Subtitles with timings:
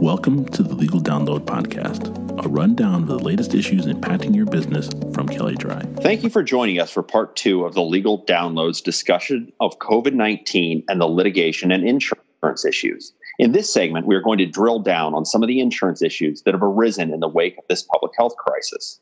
[0.00, 4.90] Welcome to the Legal Download Podcast, a rundown of the latest issues impacting your business
[5.14, 6.02] from Kelley Drye.
[6.02, 10.12] Thank you for joining us for part two of the Legal Downloads discussion of COVID
[10.12, 13.14] 19 and the litigation and insurance issues.
[13.38, 16.42] In this segment, we are going to drill down on some of the insurance issues
[16.42, 19.00] that have arisen in the wake of this public health crisis.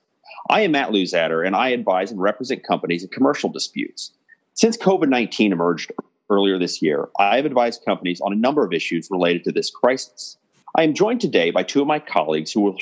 [0.48, 4.12] I am Matt Luzader, and I advise and represent companies in commercial disputes.
[4.54, 5.90] Since COVID 19 emerged
[6.30, 9.72] earlier this year, I have advised companies on a number of issues related to this
[9.72, 10.36] crisis.
[10.77, 12.77] I am joined today by two of my colleagues who will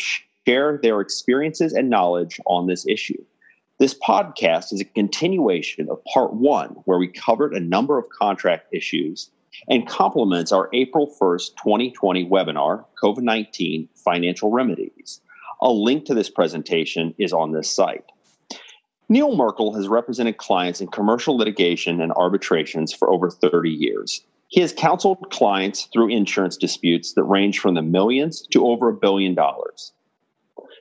[0.46, 3.22] share their experiences and knowledge on this issue.
[3.78, 8.72] This podcast is a continuation of part one, where we covered a number of contract
[8.72, 9.30] issues
[9.68, 15.20] and complements our April 1st, 2020 webinar, COVID 19 Financial Remedies.
[15.60, 18.06] A link to this presentation is on this site.
[19.10, 24.24] Neil Merkl has represented clients in commercial litigation and arbitrations for over 30 years.
[24.52, 28.94] He has counseled clients through insurance disputes that range from the millions to over a
[28.94, 29.94] billion dollars.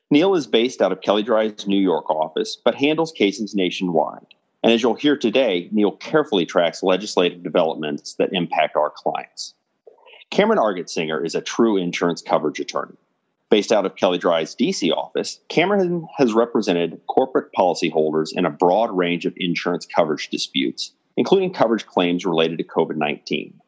[0.09, 4.25] Neil is based out of Kelley Drye's New York office, but handles cases nationwide.
[4.61, 9.53] And as you'll hear today, Neil carefully tracks legislative developments that impact our clients.
[10.31, 12.97] Cameron Argetsinger is a true insurance coverage attorney.
[13.49, 18.91] Based out of Kelley Drye's DC office, Cameron has represented corporate policyholders in a broad
[18.91, 23.60] range of insurance coverage disputes, including coverage claims related to COVID 19.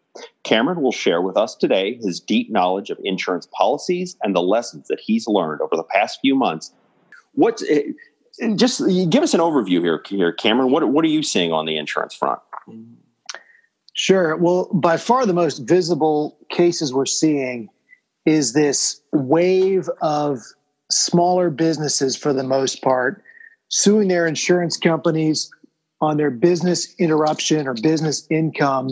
[0.43, 4.87] Cameron will share with us today his deep knowledge of insurance policies and the lessons
[4.87, 6.71] that he's learned over the past few months.
[7.33, 7.83] What, eh,
[8.55, 10.71] just give us an overview here, here, Cameron.
[10.71, 12.39] What, what are you seeing on the insurance front?
[13.93, 14.35] Sure.
[14.37, 17.69] Well, by far the most visible cases we're seeing
[18.25, 20.39] is this wave of
[20.91, 23.23] smaller businesses, for the most part,
[23.69, 25.49] suing their insurance companies
[26.01, 28.89] on their business interruption or business income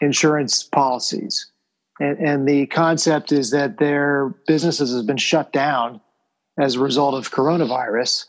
[0.00, 1.50] insurance policies.
[2.00, 6.00] And, and the concept is that their businesses have been shut down
[6.58, 8.26] as a result of coronavirus,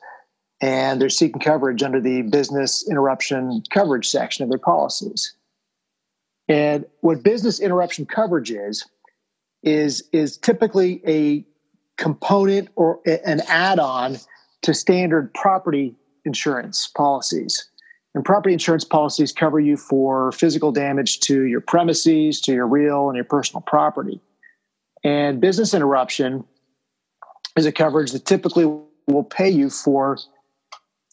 [0.62, 5.34] and they're seeking coverage under the business interruption coverage section of their policies.
[6.48, 8.86] And what business interruption coverage is,
[9.64, 11.46] is, is typically a
[11.98, 14.18] component or an add on
[14.64, 15.96] to standard property
[16.26, 17.70] insurance policies.
[18.16, 23.08] And property insurance policies cover you for physical damage to your premises, to your real
[23.08, 24.20] and your personal property.
[25.04, 26.44] And business interruption
[27.56, 28.66] is a coverage that typically
[29.08, 30.18] will pay you for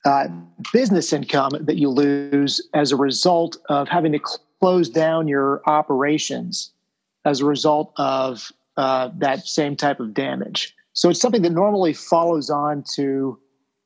[0.05, 0.29] uh,
[0.73, 4.21] business income that you lose as a result of having to
[4.61, 6.71] close down your operations
[7.25, 10.75] as a result of uh, that same type of damage.
[10.93, 13.39] So it's something that normally follows on to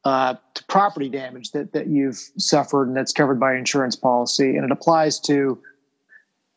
[0.04, 4.64] uh, to property damage that, that you've suffered and that's covered by insurance policy, and
[4.64, 5.60] it applies to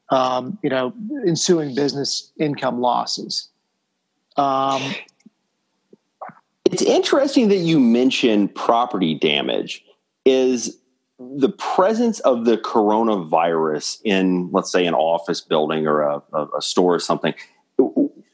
[0.09, 0.93] um, you know
[1.27, 3.49] ensuing business income losses.
[4.37, 4.95] Um,
[6.65, 9.83] it's interesting that you mention property damage.
[10.25, 10.77] Is
[11.19, 16.61] the presence of the coronavirus in, let's say, an office building or a, a, a
[16.61, 17.33] store or something,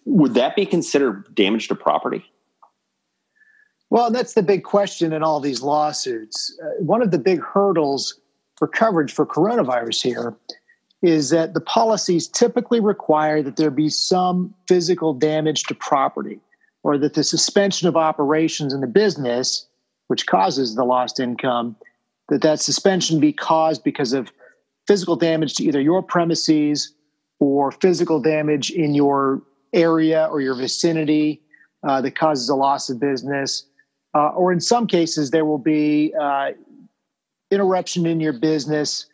[0.06, 2.24] would that be considered damage to property?
[3.90, 6.56] Well, that's the big question in all these lawsuits.
[6.64, 8.20] Uh, one of the big hurdles
[8.58, 10.38] for coverage for coronavirus here
[11.02, 16.40] is that the policies typically require that there be some physical damage to property
[16.84, 19.66] or that the suspension of operations in the business
[20.08, 21.76] which causes the lost income
[22.28, 24.32] that that suspension be caused because of
[24.88, 26.94] physical damage to either your premises
[27.40, 29.42] or physical damage in your
[29.74, 31.42] area or your vicinity
[31.88, 33.66] uh, that causes a loss of business
[34.14, 36.52] uh, or in some cases, there will be uh,
[37.52, 39.06] interruption in your business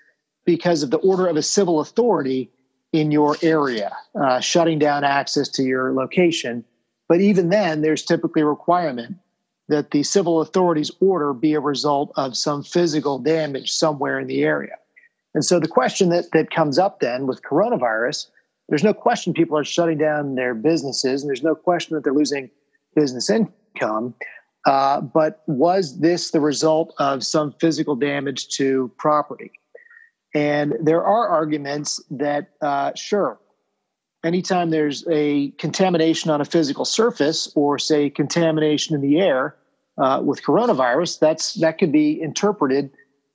[0.45, 2.51] because of the order of a civil authority
[2.94, 3.91] in your area,
[4.22, 6.63] uh, shutting down access to your location.
[7.09, 9.17] But even then, there's typically a requirement
[9.67, 14.44] that the civil authority's order be a result of some physical damage somewhere in the
[14.44, 14.75] area.
[15.34, 18.28] And so the question that, that comes up then with coronavirus,
[18.69, 22.14] there's no question people are shutting down their businesses, and there's no question that they're
[22.14, 22.49] losing
[22.96, 24.14] business income.
[24.66, 29.52] Uh, but was this the result of some physical damage to property?
[30.34, 33.40] And there are arguments that, uh, sure,
[34.23, 39.56] anytime there's a contamination on a physical surface or, say, contamination in the air
[39.97, 42.90] uh, with coronavirus, that's that could be interpreted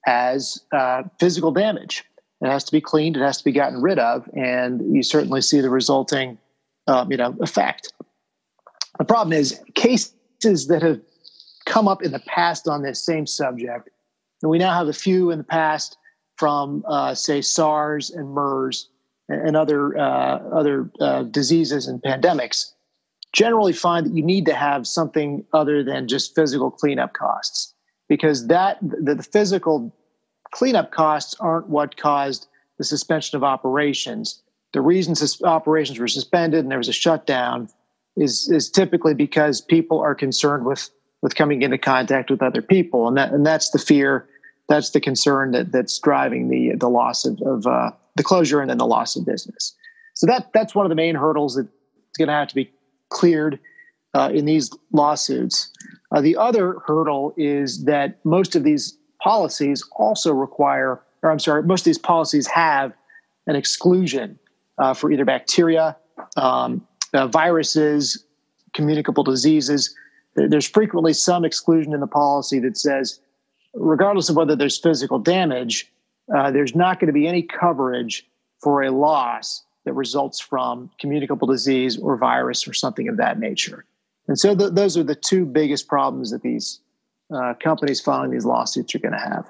[0.06, 2.04] as uh, physical damage.
[2.42, 3.16] It has to be cleaned.
[3.16, 6.38] It has to be gotten rid of, and you certainly see the resulting,
[6.86, 7.92] um, you know, effect.
[8.98, 11.00] The problem is cases that have
[11.70, 13.88] come up in the past on this same subject.
[14.42, 15.96] And we now have a few in the past
[16.36, 18.88] from, uh, say, SARS and MERS
[19.28, 22.72] and, other uh, other uh, diseases and pandemics.
[23.32, 27.72] generally find that you need to have something other than just physical cleanup costs
[28.08, 29.94] because that the, the physical
[30.50, 34.42] cleanup costs aren't what caused the suspension of operations.
[34.72, 35.14] The reason
[35.44, 37.68] operations were suspended and there was a shutdown
[38.16, 40.90] is is typically because people are concerned with
[41.22, 44.28] with coming into contact with other people, and that and that's the fear,
[44.68, 48.70] that's the concern that that's driving the the loss of, of uh, the closure and
[48.70, 49.74] then the loss of business.
[50.14, 51.68] So that that's one of the main hurdles that's
[52.18, 52.70] going to have to be
[53.08, 53.58] cleared
[54.14, 55.70] uh, in these lawsuits.
[56.12, 61.62] Uh, the other hurdle is that most of these policies also require, or I'm sorry,
[61.62, 62.92] most of these policies have
[63.46, 64.38] an exclusion
[64.78, 65.96] uh, for either bacteria,
[66.36, 68.24] um, uh, viruses,
[68.72, 69.94] communicable diseases.
[70.34, 73.20] There's frequently some exclusion in the policy that says,
[73.74, 75.90] regardless of whether there's physical damage,
[76.34, 78.26] uh, there's not going to be any coverage
[78.60, 83.84] for a loss that results from communicable disease or virus or something of that nature.
[84.28, 86.80] And so th- those are the two biggest problems that these
[87.34, 89.46] uh, companies filing these lawsuits are going to have.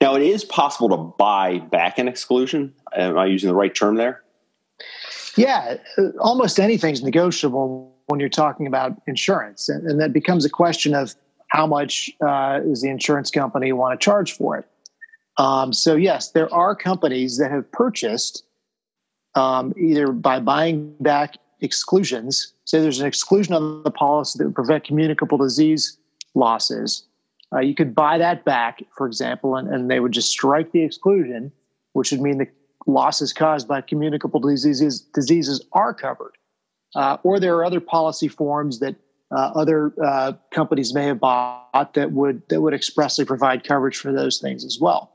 [0.00, 2.74] Now, it is possible to buy back an exclusion.
[2.96, 4.22] Am I using the right term there?
[5.36, 5.76] Yeah,
[6.18, 11.14] almost anything's negotiable when you're talking about insurance, and, and that becomes a question of
[11.48, 14.66] how much uh, does the insurance company want to charge for it.
[15.38, 18.44] Um, so, yes, there are companies that have purchased
[19.34, 22.52] um, either by buying back exclusions.
[22.66, 25.96] Say there's an exclusion on the policy that would prevent communicable disease
[26.34, 27.06] losses.
[27.50, 30.82] Uh, you could buy that back, for example, and, and they would just strike the
[30.82, 31.50] exclusion,
[31.94, 32.48] which would mean the
[32.86, 36.32] losses caused by communicable diseases diseases are covered.
[36.94, 38.96] Uh, or there are other policy forms that
[39.30, 44.12] uh, other uh, companies may have bought that would that would expressly provide coverage for
[44.12, 45.14] those things as well.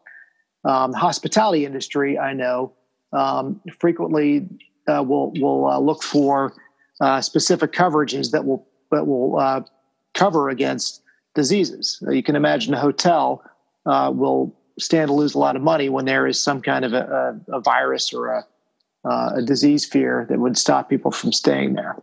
[0.65, 2.73] Um, hospitality industry, I know,
[3.13, 4.47] um, frequently
[4.87, 6.53] uh, will will uh, look for
[6.99, 9.65] uh, specific coverages that will that will
[10.15, 11.03] cover against
[11.35, 12.01] diseases.
[12.09, 13.43] You can imagine a hotel
[13.85, 17.39] will stand to lose a lot of money when there is some kind of a,
[17.49, 18.45] a, a virus or a,
[19.07, 21.95] uh, a disease fear that would stop people from staying there.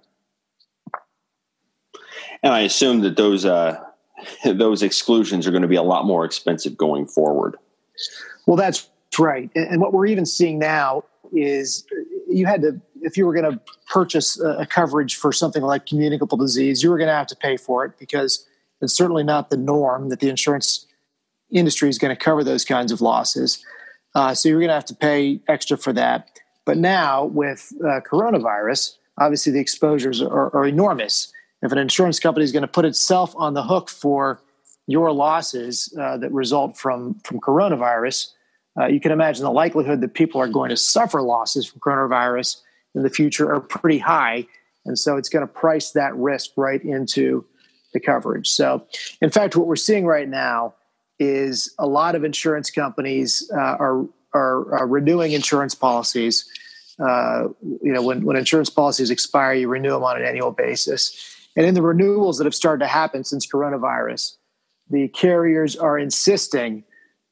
[2.42, 3.44] And I assume that those
[4.44, 7.56] those exclusions are going to be a lot more expensive going forward.
[8.46, 9.50] Well, that's right.
[9.54, 11.84] And what we're even seeing now is
[12.28, 16.36] you had to, if you were going to purchase a coverage for something like communicable
[16.36, 18.46] disease, you were going to have to pay for it because
[18.80, 20.86] it's certainly not the norm that the insurance
[21.50, 23.64] industry is going to cover those kinds of losses.
[24.14, 26.28] Uh, so you're going to have to pay extra for that.
[26.64, 31.32] But now with uh, coronavirus, obviously the exposures are, are enormous.
[31.62, 34.40] If an insurance company is going to put itself on the hook for
[34.86, 38.28] your losses uh, that result from from coronavirus,
[38.78, 42.60] uh, you can imagine the likelihood that people are going to suffer losses from coronavirus
[42.94, 44.46] in the future are pretty high.
[44.84, 47.44] And so it's going to price that risk right into
[47.92, 48.48] the coverage.
[48.48, 48.86] So,
[49.22, 50.74] in fact, what we're seeing right now
[51.18, 56.44] is a lot of insurance companies uh, are, are, are, renewing insurance policies.
[56.98, 61.48] Uh, you know, when, when insurance policies expire, you renew them on an annual basis.
[61.56, 64.36] And in the renewals that have started to happen since coronavirus,
[64.90, 66.84] the carriers are insisting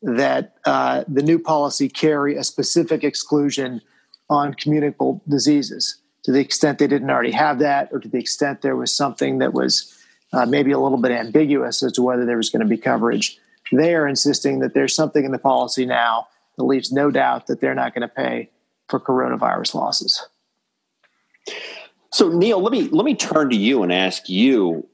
[0.03, 3.81] that uh, the new policy carry a specific exclusion
[4.29, 8.63] on communicable diseases to the extent they didn't already have that, or to the extent
[8.63, 9.96] there was something that was
[10.32, 13.39] uh, maybe a little bit ambiguous as to whether there was going to be coverage.
[13.72, 17.60] They are insisting that there's something in the policy now that leaves no doubt that
[17.60, 18.51] they're not going to pay
[18.93, 20.29] for coronavirus losses.
[22.13, 24.87] So Neil, let me let me turn to you and ask you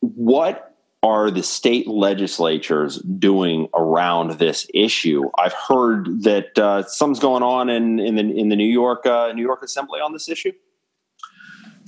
[0.00, 5.30] what are the state legislatures doing around this issue?
[5.38, 9.32] I've heard that uh, something's going on in, in the in the New York uh,
[9.32, 10.52] New York Assembly on this issue.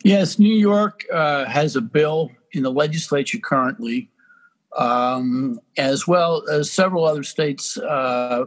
[0.05, 4.09] Yes, New York uh, has a bill in the legislature currently,
[4.79, 8.45] um, as well as several other states uh,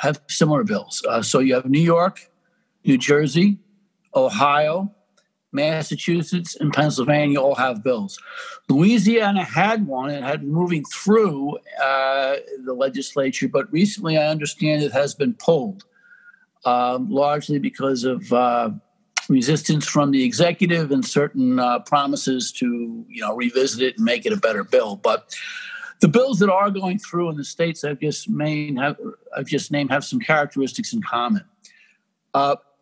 [0.00, 1.04] have similar bills.
[1.06, 2.30] Uh, so you have New York,
[2.84, 3.58] New Jersey,
[4.14, 4.94] Ohio,
[5.52, 8.18] Massachusetts, and Pennsylvania all have bills.
[8.68, 14.92] Louisiana had one and had moving through uh, the legislature, but recently I understand it
[14.92, 15.84] has been pulled,
[16.64, 18.70] um, largely because of uh,
[19.28, 24.26] resistance from the executive and certain uh, promises to you know revisit it and make
[24.26, 24.96] it a better bill.
[24.96, 25.34] But
[26.00, 28.96] the bills that are going through in the states I've just have,
[29.36, 31.44] I've just named have some characteristics in common.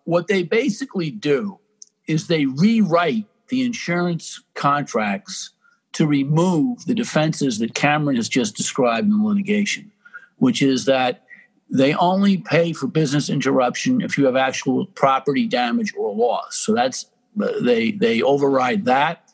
[0.05, 1.59] What they basically do
[2.07, 5.51] is they rewrite the insurance contracts
[5.93, 9.93] to remove the defenses that Cameron has just described in litigation,
[10.39, 11.25] which is that
[11.71, 16.57] they only pay for business interruption if you have actual property damage or loss.
[16.57, 17.07] So that's
[17.37, 19.29] they they override that.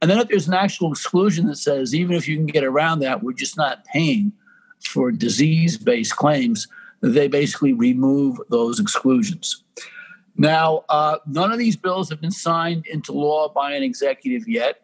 [0.00, 3.00] And then if there's an actual exclusion that says even if you can get around
[3.00, 4.32] that, we're just not paying
[4.80, 6.68] for disease-based claims,
[7.00, 9.64] they basically remove those exclusions.
[10.38, 14.82] Now, uh, none of these bills have been signed into law by an executive yet.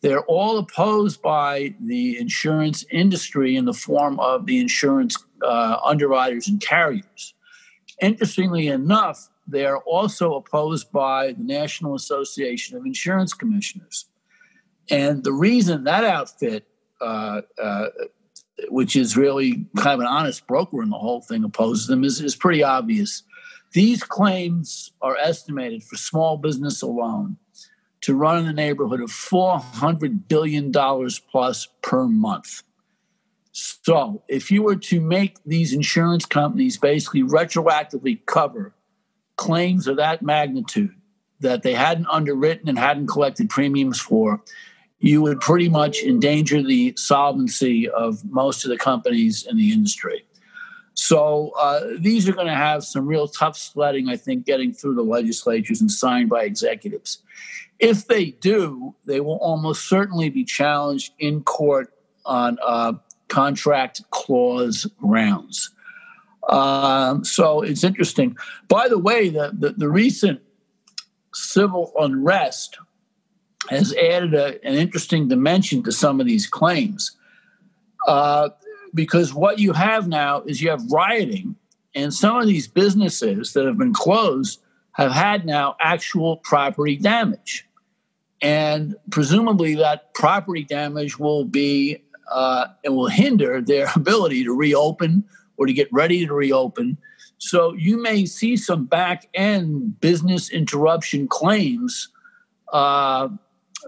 [0.00, 6.48] They're all opposed by the insurance industry in the form of the insurance uh, underwriters
[6.48, 7.34] and carriers.
[8.02, 14.06] Interestingly enough, they are also opposed by the National Association of Insurance Commissioners.
[14.90, 16.66] And the reason that outfit,
[17.00, 17.88] uh, uh,
[18.68, 22.20] which is really kind of an honest broker in the whole thing, opposes them is,
[22.20, 23.22] is pretty obvious.
[23.72, 27.36] These claims are estimated for small business alone
[28.00, 30.72] to run in the neighborhood of $400 billion
[31.30, 32.62] plus per month.
[33.52, 38.74] So, if you were to make these insurance companies basically retroactively cover
[39.36, 40.94] claims of that magnitude
[41.40, 44.42] that they hadn't underwritten and hadn't collected premiums for,
[44.98, 50.24] you would pretty much endanger the solvency of most of the companies in the industry.
[51.00, 54.96] So uh, these are going to have some real tough sledding, I think, getting through
[54.96, 57.22] the legislatures and signed by executives.
[57.78, 61.94] If they do, they will almost certainly be challenged in court
[62.26, 62.92] on uh,
[63.28, 65.70] contract clause grounds.
[66.50, 68.36] Um, so it's interesting.
[68.68, 70.42] By the way, the, the, the recent
[71.32, 72.76] civil unrest
[73.70, 77.16] has added a, an interesting dimension to some of these claims.
[78.06, 78.50] Uh,
[78.94, 81.56] because what you have now is you have rioting,
[81.94, 84.60] and some of these businesses that have been closed
[84.92, 87.66] have had now actual property damage.
[88.42, 95.24] And presumably, that property damage will be uh, it will hinder their ability to reopen
[95.56, 96.96] or to get ready to reopen.
[97.38, 102.08] So you may see some back end business interruption claims
[102.72, 103.28] uh,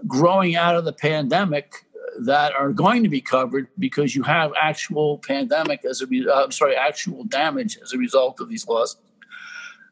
[0.07, 1.85] growing out of the pandemic
[2.21, 6.75] that are going to be covered because you have actual pandemic as a uh, sorry
[6.75, 8.97] actual damage as a result of these laws.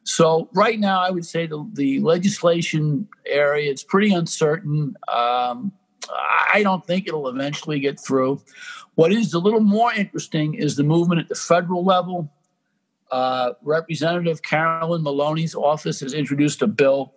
[0.03, 4.95] So right now, I would say the, the legislation area it's pretty uncertain.
[5.07, 5.71] Um,
[6.09, 8.41] I don't think it'll eventually get through.
[8.95, 12.31] What is a little more interesting is the movement at the federal level.
[13.11, 17.13] Uh, Representative Carolyn Maloney's office has introduced a bill.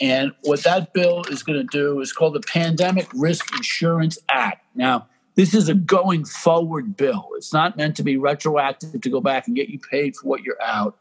[0.00, 4.64] And what that bill is going to do is called the Pandemic Risk Insurance Act.
[4.74, 7.28] Now, this is a going forward bill.
[7.36, 10.42] It's not meant to be retroactive to go back and get you paid for what
[10.42, 10.98] you're out.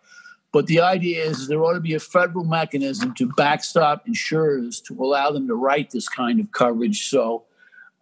[0.52, 4.94] But the idea is there ought to be a federal mechanism to backstop insurers to
[5.04, 7.46] allow them to write this kind of coverage so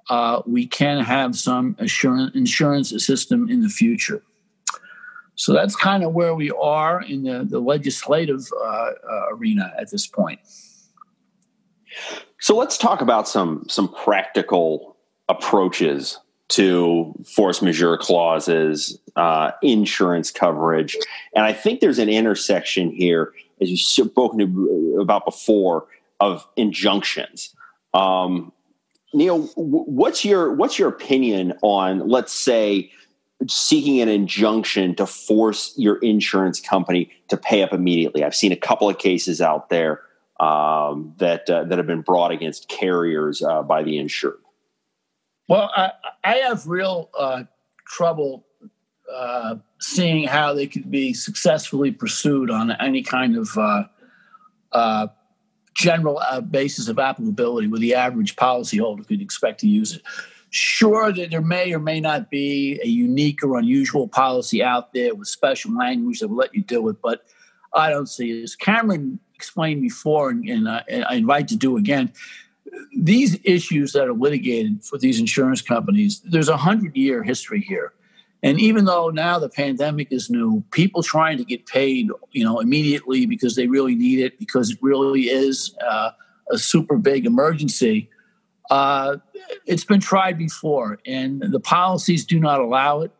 [0.09, 4.21] uh, we can have some assurance, insurance system in the future.
[5.35, 8.91] So that's kind of where we are in the, the legislative uh, uh,
[9.31, 10.39] arena at this point.
[12.39, 14.95] So let's talk about some some practical
[15.29, 20.95] approaches to force majeure clauses, uh, insurance coverage.
[21.35, 25.87] And I think there's an intersection here, as you've spoken about before,
[26.19, 27.55] of injunctions.
[27.93, 28.51] Um,
[29.13, 32.91] Neil, what's your what's your opinion on, let's say,
[33.47, 38.23] seeking an injunction to force your insurance company to pay up immediately?
[38.23, 40.01] I've seen a couple of cases out there
[40.39, 44.39] um, that uh, that have been brought against carriers uh, by the insured.
[45.47, 45.91] Well, I,
[46.23, 47.43] I have real uh,
[47.87, 48.45] trouble
[49.13, 53.83] uh, seeing how they could be successfully pursued on any kind of uh,
[54.71, 55.07] uh,
[55.75, 60.01] general basis of applicability where the average policyholder could expect to use it.
[60.49, 65.13] Sure, that there may or may not be a unique or unusual policy out there
[65.13, 67.25] with special language that will let you do it, but
[67.75, 68.41] I don't see.
[68.41, 72.11] As Cameron explained before, and, and, and I invite to do again,
[72.97, 77.93] these issues that are litigated for these insurance companies, there's a hundred year history here.
[78.43, 82.59] And even though now the pandemic is new, people trying to get paid, you know,
[82.59, 86.11] immediately because they really need it, because it really is uh,
[86.51, 88.09] a super big emergency.
[88.69, 89.17] Uh,
[89.65, 93.11] it's been tried before, and the policies do not allow it.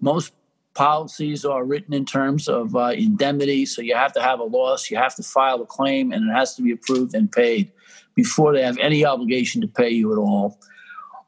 [0.00, 0.32] Most
[0.78, 4.90] policies are written in terms of uh, indemnity, so you have to have a loss,
[4.92, 7.72] you have to file a claim, and it has to be approved and paid
[8.14, 10.60] before they have any obligation to pay you at all.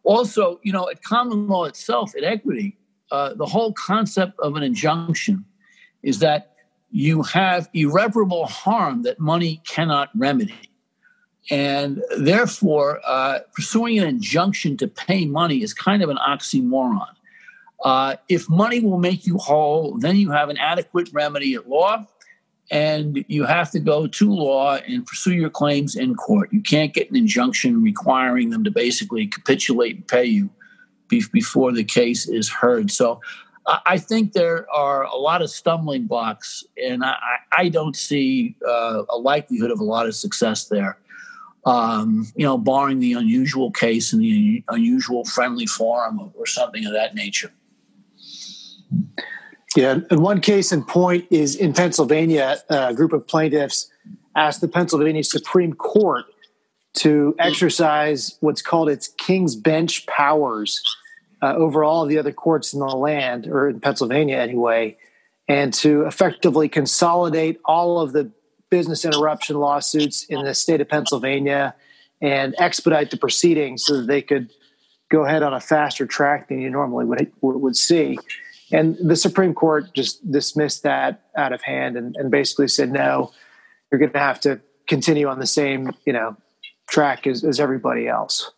[0.04, 2.78] Also, you know, at common law itself, at equity,
[3.10, 5.44] uh, the whole concept of an injunction
[6.04, 6.54] is that
[6.92, 10.70] you have irreparable harm that money cannot remedy.
[11.50, 17.14] And therefore, uh, pursuing an injunction to pay money is kind of an oxymoron.
[17.84, 22.06] Uh, if money will make you whole, then you have an adequate remedy at law
[22.70, 26.52] and you have to go to law and pursue your claims in court.
[26.52, 30.50] You can't get an injunction requiring them to basically capitulate and pay you
[31.08, 32.90] before the case is heard.
[32.90, 33.20] So
[33.66, 37.16] I think there are a lot of stumbling blocks, and I,
[37.52, 40.98] I don't see uh, a likelihood of a lot of success there.
[41.66, 46.94] Um, you know, barring the unusual case and the unusual friendly forum or something of
[46.94, 47.52] that nature.
[49.76, 53.88] Yeah, and one case in point is in Pennsylvania, a group of plaintiffs
[54.34, 56.24] asked the Pennsylvania Supreme Court
[56.94, 60.82] to exercise what's called its king's bench powers
[61.42, 64.96] uh, over all the other courts in the land, or in Pennsylvania anyway,
[65.48, 68.30] and to effectively consolidate all of the
[68.70, 71.74] business interruption lawsuits in the state of Pennsylvania
[72.20, 74.50] and expedite the proceedings so that they could
[75.10, 78.18] go ahead on a faster track than you normally would, would see.
[78.72, 83.32] And the Supreme Court just dismissed that out of hand and, and basically said, no,
[83.90, 86.36] you're going to have to continue on the same, you know,
[86.88, 88.52] track as, as everybody else.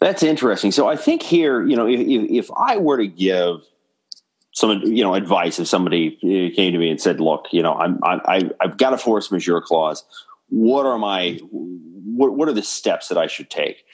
[0.00, 0.72] That's interesting.
[0.72, 3.60] So I think here, you know, if, if I were to give
[4.52, 6.16] some, you know, advice, if somebody
[6.56, 9.60] came to me and said, "Look, you know, I'm, I, I've got a force majeure
[9.60, 10.04] clause.
[10.48, 13.84] What are my, what, what are the steps that I should take?"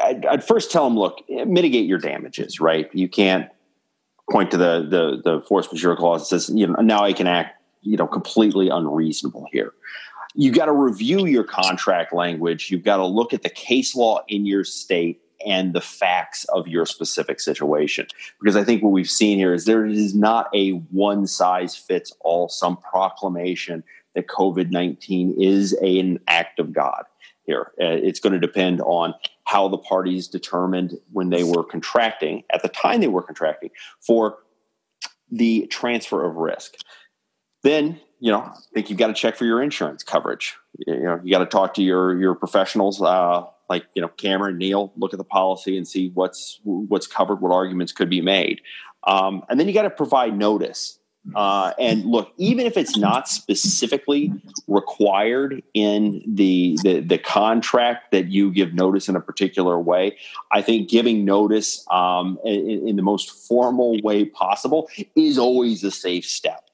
[0.00, 2.60] I'd, I'd first tell them, "Look, mitigate your damages.
[2.60, 2.88] Right?
[2.92, 3.48] You can't
[4.30, 7.26] point to the the the force majeure clause that says, you know, now I can
[7.26, 9.72] act, you know, completely unreasonable here."
[10.34, 12.70] You got to review your contract language.
[12.70, 16.68] You've got to look at the case law in your state and the facts of
[16.68, 18.06] your specific situation.
[18.40, 22.12] Because I think what we've seen here is there is not a one size fits
[22.20, 23.84] all, some proclamation
[24.14, 27.04] that COVID 19 is an act of God
[27.44, 27.72] here.
[27.80, 32.62] Uh, it's going to depend on how the parties determined when they were contracting, at
[32.62, 33.70] the time they were contracting,
[34.00, 34.38] for
[35.30, 36.74] the transfer of risk.
[37.62, 40.56] Then, you know, I think you've got to check for your insurance coverage.
[40.86, 44.58] You know, you got to talk to your your professionals uh, like you know Cameron,
[44.58, 48.60] Neil, look at the policy and see what's what's covered, what arguments could be made,
[49.04, 50.98] um, and then you got to provide notice.
[51.36, 54.32] Uh, and look, even if it's not specifically
[54.66, 60.16] required in the, the, the contract that you give notice in a particular way,
[60.50, 65.92] I think giving notice um, in, in the most formal way possible is always a
[65.92, 66.68] safe step.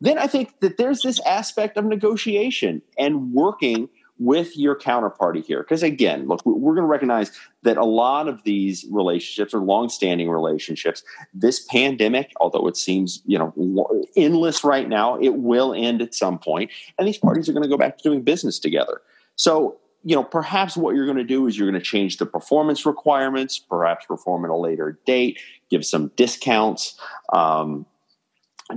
[0.00, 5.62] Then I think that there's this aspect of negotiation and working with your counterparty here.
[5.62, 10.30] Because again, look, we're going to recognize that a lot of these relationships are long-standing
[10.30, 11.02] relationships.
[11.32, 16.38] This pandemic, although it seems you know endless right now, it will end at some
[16.38, 19.02] point, and these parties are going to go back to doing business together.
[19.36, 22.26] So you know, perhaps what you're going to do is you're going to change the
[22.26, 27.00] performance requirements, perhaps perform at a later date, give some discounts.
[27.32, 27.86] Um,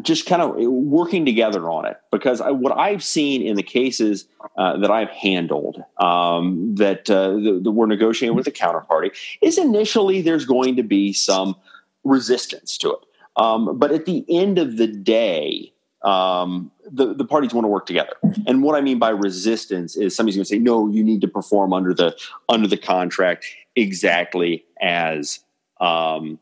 [0.01, 4.27] just kind of working together on it because I, what I've seen in the cases
[4.57, 10.45] uh, that I've handled um, that, uh, we're negotiating with the counterparty is initially there's
[10.45, 11.55] going to be some
[12.03, 12.99] resistance to it.
[13.37, 15.71] Um, but at the end of the day,
[16.03, 18.13] um, the, the parties want to work together.
[18.45, 21.27] And what I mean by resistance is somebody's going to say, no, you need to
[21.27, 22.15] perform under the
[22.49, 23.45] under the contract
[23.75, 25.39] exactly as
[25.79, 26.39] um,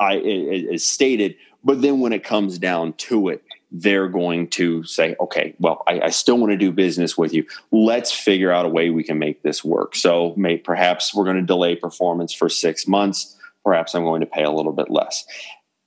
[0.00, 0.16] I
[0.72, 5.52] as stated but then when it comes down to it, they're going to say, okay,
[5.58, 7.44] well, I, I still want to do business with you.
[7.72, 9.96] Let's figure out a way we can make this work.
[9.96, 13.36] So may, perhaps we're going to delay performance for six months.
[13.64, 15.26] Perhaps I'm going to pay a little bit less.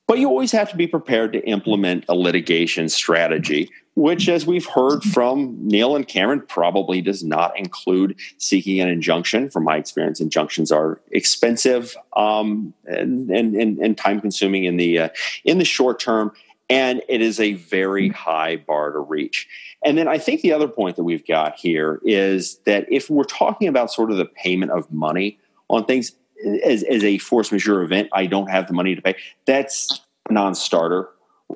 [0.05, 4.65] But you always have to be prepared to implement a litigation strategy, which, as we've
[4.65, 9.49] heard from Neil and Cameron, probably does not include seeking an injunction.
[9.49, 15.09] From my experience, injunctions are expensive um, and, and, and, time consuming in the, uh,
[15.43, 16.31] in the short term,
[16.69, 19.49] and it is a very high bar to reach.
[19.83, 23.25] And then I think the other point that we've got here is that if we're
[23.25, 26.13] talking about sort of the payment of money on things,
[26.63, 29.15] as, as a force majeure event, I don't have the money to pay.
[29.45, 31.09] That's non-starter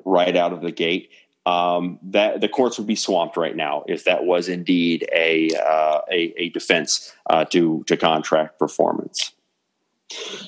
[0.04, 1.10] right out of the gate.
[1.46, 6.00] Um, that the courts would be swamped right now if that was indeed a uh,
[6.10, 9.32] a, a, defense uh, to to contract performance.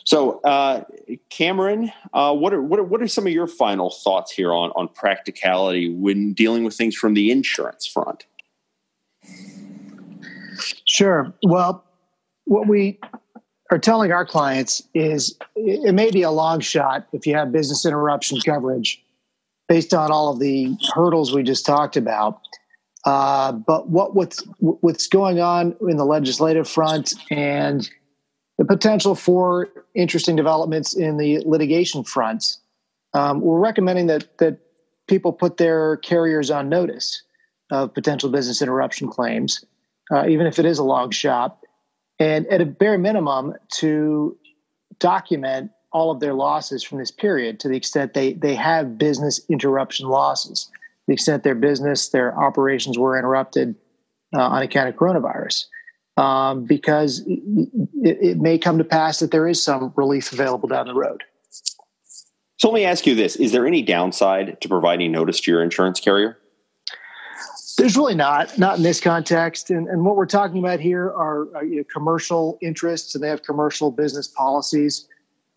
[0.04, 0.84] So, uh,
[1.28, 4.70] Cameron, uh, what are what are what are some of your final thoughts here on
[4.70, 8.24] on practicality when dealing with things from the insurance front?
[10.86, 11.32] Sure.
[11.42, 11.84] Well,
[12.44, 12.98] what we
[13.70, 17.84] are telling our clients is it may be a long shot if you have business
[17.84, 19.04] interruption coverage
[19.68, 22.40] based on all of the hurdles we just talked about.
[23.04, 27.88] Uh, but what what's what's going on in the legislative front and
[28.58, 32.56] the potential for interesting developments in the litigation front,
[33.14, 34.58] um, we're recommending that that
[35.06, 37.22] people put their carriers on notice
[37.70, 39.64] of potential business interruption claims,
[40.12, 41.58] uh, even if it is a long shot,
[42.18, 44.36] and at a bare minimum to
[44.98, 49.40] document all of their losses from this period to the extent they they have business
[49.48, 50.70] interruption losses,
[51.06, 53.74] the extent their business, their operations were interrupted
[54.36, 55.64] uh, on account of coronavirus.
[56.18, 57.68] Um, because it,
[58.02, 61.22] it may come to pass that there is some relief available down the road.
[62.56, 65.62] So let me ask you this: Is there any downside to providing notice to your
[65.62, 66.38] insurance carrier?
[67.78, 69.68] There's really not, not in this context.
[69.68, 73.28] And, and what we're talking about here are, are you know, commercial interests, and they
[73.28, 75.06] have commercial business policies.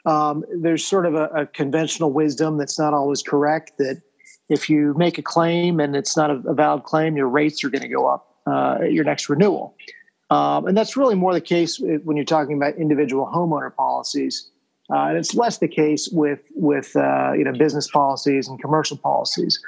[0.05, 4.01] Um, there's sort of a, a, conventional wisdom that's not always correct that
[4.47, 7.69] if you make a claim and it's not a, a valid claim, your rates are
[7.69, 9.75] going to go up uh, at your next renewal.
[10.29, 14.49] Um, and that's really more the case when you're talking about individual homeowner policies.
[14.91, 18.97] Uh, and it's less the case with with uh, you know business policies and commercial
[18.97, 19.59] policies.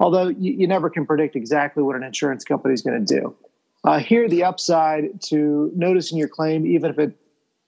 [0.00, 3.34] Although you, you, never can predict exactly what an insurance company is going to do.
[3.82, 7.16] Uh, here, the upside to noticing your claim, even if it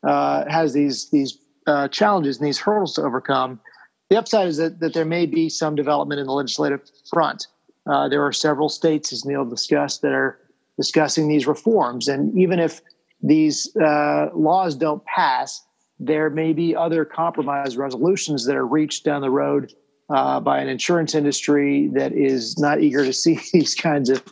[0.05, 1.39] uh, has these these
[1.71, 3.61] uh, challenges and these hurdles to overcome,
[4.09, 7.47] the upside is that, that there may be some development in the legislative front.
[7.87, 10.39] Uh, there are several states, as Neil discussed, that are
[10.77, 12.81] discussing these reforms, and even if
[13.23, 15.63] these laws don't pass,
[15.99, 19.73] there may be other compromise resolutions that are reached down the road
[20.09, 24.23] uh, by an insurance industry that is not eager to see these kinds of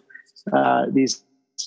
[0.52, 1.22] uh, these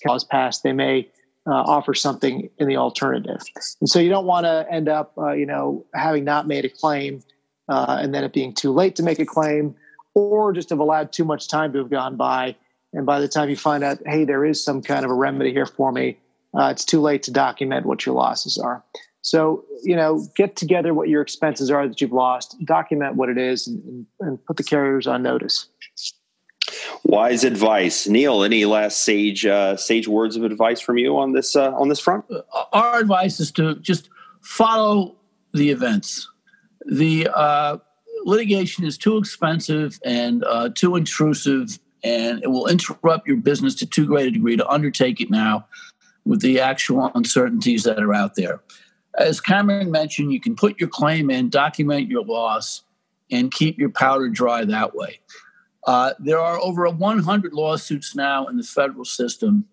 [0.05, 0.63] laws passed.
[0.63, 1.07] They may
[1.47, 3.41] uh, offer something in the alternative,
[3.80, 6.69] and so you don't want to end up, uh, you know, having not made a
[6.69, 7.21] claim
[7.69, 9.75] uh, and then it being too late to make a claim,
[10.13, 12.56] or just have allowed too much time to have gone by,
[12.93, 15.51] and by the time you find out, hey, there is some kind of a remedy
[15.51, 16.17] here for me,
[16.58, 18.84] uh, it's too late to document what your losses are.
[19.21, 23.38] So, you know, get together what your expenses are that you've lost, document what it
[23.38, 25.67] is, and, and put the carriers on notice.
[27.03, 28.43] Wise advice, Neil.
[28.43, 31.99] Any last sage uh, sage words of advice from you on this uh, on this
[31.99, 32.25] front?
[32.29, 32.41] Uh,
[32.73, 34.09] our advice is to just
[34.41, 35.15] follow
[35.53, 36.29] the events.
[36.85, 37.77] The uh,
[38.23, 43.85] litigation is too expensive and uh, too intrusive, and it will interrupt your business to
[43.85, 45.67] too great a degree to undertake it now
[46.25, 48.61] with the actual uncertainties that are out there.
[49.17, 52.83] As Cameron mentioned, you can put your claim in, document your loss,
[53.31, 55.19] and keep your powder dry that way.
[55.86, 59.65] Uh, there are over 100 lawsuits now in the federal system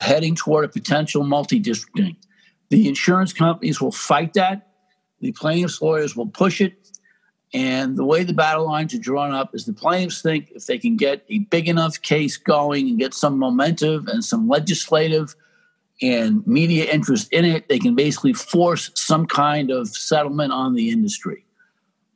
[0.00, 2.16] heading toward a potential multi districting.
[2.70, 4.68] The insurance companies will fight that,
[5.20, 6.74] the plaintiffs' lawyers will push it.
[7.54, 10.78] And the way the battle lines are drawn up is the plaintiffs think if they
[10.78, 15.34] can get a big enough case going and get some momentum and some legislative
[16.02, 20.90] and media interest in it, they can basically force some kind of settlement on the
[20.90, 21.44] industry.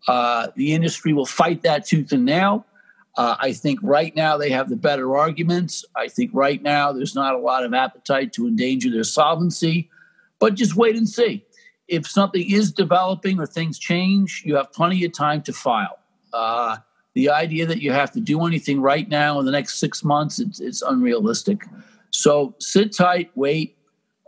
[0.06, 2.66] Uh, the industry will fight that tooth and nail.
[3.16, 5.84] Uh, I think right now they have the better arguments.
[5.94, 9.90] I think right now there's not a lot of appetite to endanger their solvency,
[10.38, 11.44] but just wait and see.
[11.88, 15.98] If something is developing or things change, you have plenty of time to file.
[16.32, 16.78] Uh,
[17.14, 20.38] the idea that you have to do anything right now in the next six months,
[20.38, 21.66] it's, it's unrealistic.
[22.10, 23.76] So sit tight, wait.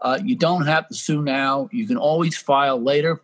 [0.02, 1.70] Uh, you don't have to sue now.
[1.72, 3.22] You can always file later.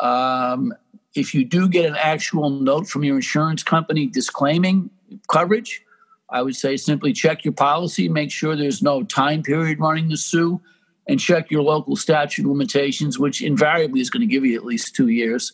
[0.00, 0.72] Um,
[1.14, 4.90] if you do get an actual note from your insurance company disclaiming
[5.28, 5.82] coverage,
[6.30, 10.16] I would say simply check your policy, make sure there's no time period running the
[10.16, 10.60] sue,
[11.06, 14.94] and check your local statute limitations, which invariably is going to give you at least
[14.94, 15.52] two years,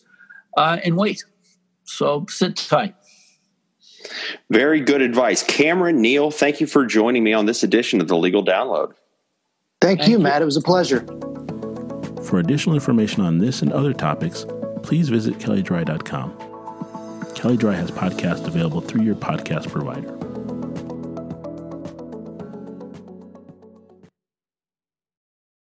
[0.57, 1.23] uh, and wait.
[1.83, 2.95] So sit tight.
[4.49, 5.43] Very good advice.
[5.43, 8.93] Cameron, Neil, thank you for joining me on this edition of the Legal Download.
[9.81, 10.41] Thank, Thank you, you, Matt.
[10.41, 11.05] It was a pleasure.
[12.23, 14.45] For additional information on this and other topics,
[14.89, 16.31] please visit kelleydrye.com.
[17.35, 20.18] Kelley Drye has podcasts available through your podcast provider.